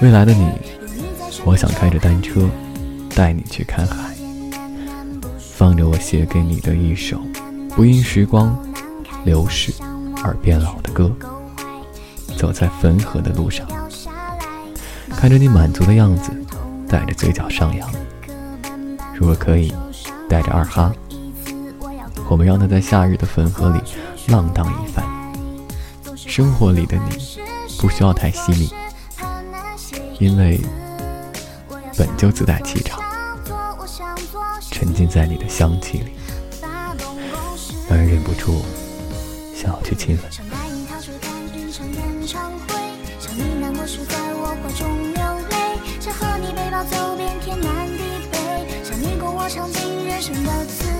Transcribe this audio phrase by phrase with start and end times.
[0.00, 0.50] 未来的你，
[1.44, 2.48] 我想开着单车
[3.14, 4.14] 带你去看海，
[5.38, 7.20] 放着我写给你的一首
[7.70, 8.56] 不因时光
[9.24, 9.72] 流逝
[10.22, 11.10] 而变老的歌，
[12.36, 13.66] 走在汾河的路上，
[15.10, 16.30] 看着你满足的样子，
[16.88, 17.90] 带着嘴角上扬。
[19.14, 19.72] 如果可以，
[20.28, 20.92] 带着二哈，
[22.28, 23.80] 我们让他在夏日的汾河里
[24.32, 25.04] 浪荡一番。
[26.16, 27.16] 生活里的你，
[27.78, 28.68] 不需要太细腻，
[30.18, 30.60] 因为
[31.96, 33.00] 本就自带气场，
[34.70, 36.12] 沉浸在你的香气里，
[37.88, 38.62] 让人忍不住
[39.54, 40.24] 想要去亲吻。
[49.46, 50.93] 尝尽人生的滋味，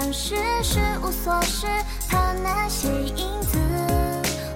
[0.00, 0.34] 凡事
[1.02, 1.66] 无所事，
[2.08, 3.58] 怕那些影子。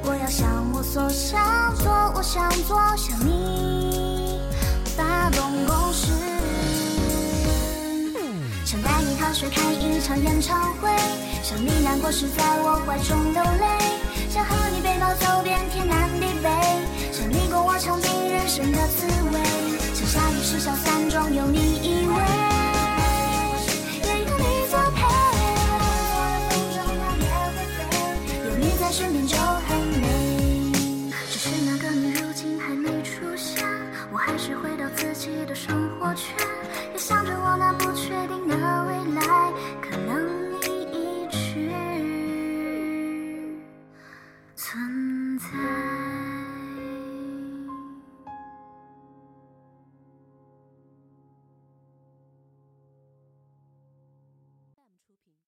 [0.02, 4.40] 我要向我所想做，我想做向你
[4.96, 6.12] 发动攻势。
[8.64, 10.88] 想带你踏雪看一场演唱会，
[11.42, 13.66] 想你难过时在我怀中流泪，
[14.30, 16.48] 想和你背包走遍天南地北，
[17.12, 19.38] 想你共我尝尽人生的滋味，
[19.92, 20.93] 想下雨时小伞